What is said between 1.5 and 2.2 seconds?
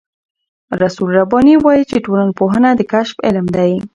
وايي چې